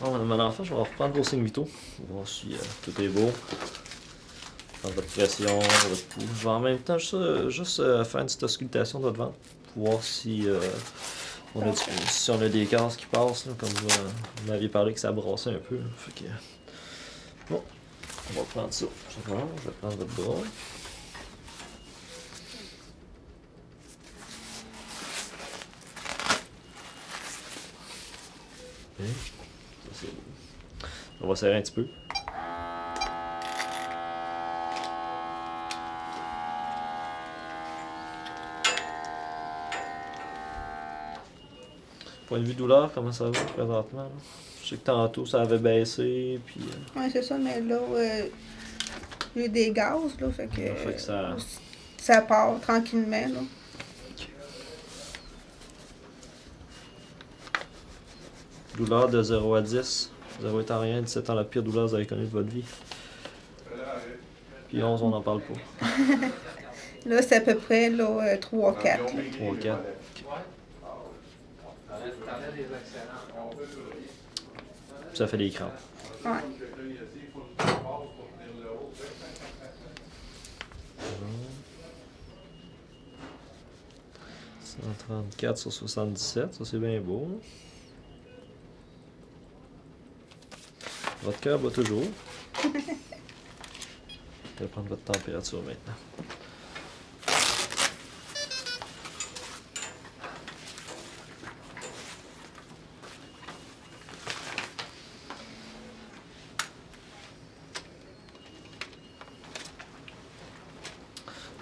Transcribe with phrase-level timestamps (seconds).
[0.00, 1.68] Bon, enfant, je vais reprendre vos signes vitaux.
[2.08, 3.30] Voir si euh, tout est beau.
[4.80, 6.22] Prendre votre pression, votre pouls.
[6.36, 7.50] Je vais en même temps juste, euh,
[7.80, 9.34] euh, faire une petite auscultation de votre ventre.
[9.74, 10.46] Pour voir si,
[11.54, 13.46] on, a, des cases qui passent.
[13.58, 15.78] comme vous, m'aviez parlé que ça brassait un peu.
[17.50, 17.62] Bon,
[18.30, 18.86] on va prendre ça.
[19.10, 20.42] Je vais prendre votre bras.
[28.98, 30.06] Ça.
[31.20, 31.86] On va serrer un petit peu.
[42.26, 44.02] Point de vue douleur, comment ça va présentement?
[44.02, 44.08] là?
[44.62, 48.26] Je sais que tantôt ça avait baissé, puis euh, Ouais, c'est ça, mais là, euh,
[49.34, 51.36] j'ai eu des gaz, là, fait que, Ça fait que ça-
[51.96, 53.40] ça part tranquillement, là.
[58.78, 60.10] Douleur de 0 à 10.
[60.40, 62.64] 0 étant rien, 17 étant la pire douleur que vous avez connue de votre vie.
[64.68, 65.86] Puis 11, on n'en parle pas.
[67.06, 68.84] Là, c'est à peu près, là, euh, 3-4.
[68.84, 68.98] là.
[69.38, 69.78] 3, 4.
[75.14, 75.72] Ça fait des crampes.
[76.24, 76.30] Ouais.
[76.30, 76.38] Mmh.
[85.08, 87.40] 134 sur 77, ça c'est bien beau.
[91.22, 92.04] Votre cœur bat toujours.
[94.58, 95.94] Je vais prendre votre température maintenant.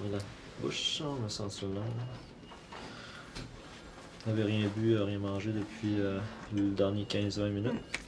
[0.00, 0.18] Voilà.
[0.60, 1.42] Bouche, on me sent
[1.74, 1.80] là.
[4.24, 6.18] Vous n'avez rien bu, rien mangé depuis euh,
[6.54, 7.72] le dernier 15-20 minutes.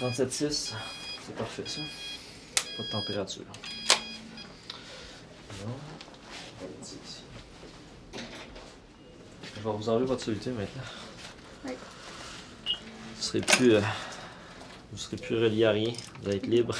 [0.00, 0.72] 37,6,
[1.26, 1.80] c'est parfait ça.
[2.76, 3.44] Pas de température.
[5.64, 5.72] Non.
[9.56, 10.82] Je vais vous enlever votre soluté maintenant.
[11.64, 11.72] Oui.
[13.16, 13.80] Vous serez plus, euh,
[14.92, 15.92] vous serez plus relié à rien.
[16.20, 16.76] Vous allez être libre.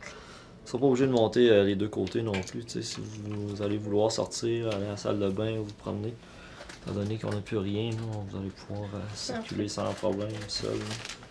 [0.00, 2.64] Vous serez pas obligé de monter euh, les deux côtés non plus.
[2.66, 6.14] Si vous, vous allez vouloir sortir, aller à la salle de bain ou vous promener,
[6.82, 10.72] étant donné qu'on n'a plus rien, nous, vous allez pouvoir euh, circuler sans problème seul.
[10.78, 11.27] là.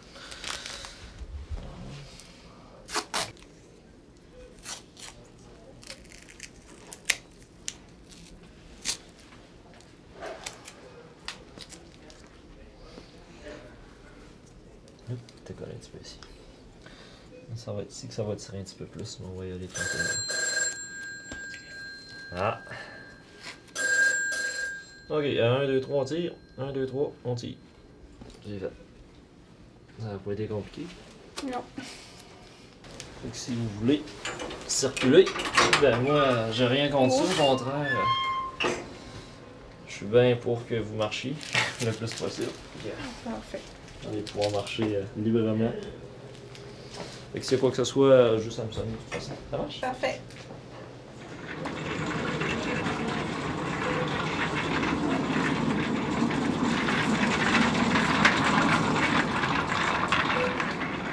[15.45, 16.19] T'es collé un petit peu ici.
[17.55, 19.45] Ça va être ici que ça va tirer un petit peu plus, mais on va
[19.45, 20.09] y aller tranquillement.
[22.35, 22.59] Ah!
[25.09, 26.33] Ok, 1, 2, 3, on tire.
[26.57, 27.55] 1, 2, 3, on tire.
[28.45, 28.71] J'ai fait.
[29.99, 30.85] Ça n'a pas été compliqué.
[31.45, 31.63] Non.
[31.77, 34.03] Fait que si vous voulez
[34.67, 35.25] circuler,
[35.81, 38.05] ben moi, j'ai rien contre ça, au contraire.
[39.87, 41.33] Je suis bien pour que vous marchiez
[41.85, 42.51] le plus possible.
[43.23, 43.61] Parfait.
[44.05, 45.71] On va pouvoir marcher euh, librement.
[47.33, 48.95] Fait que s'il y a quoi que ce soit, euh, juste à me sonner de
[48.97, 49.33] toute façon.
[49.51, 49.81] Ça marche?
[49.81, 50.21] Parfait.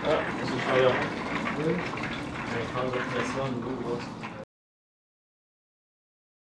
[0.07, 0.93] Ah, c'est le travailleur.
[1.59, 1.65] Oui.
[1.67, 3.99] Je vais prendre votre pression au niveau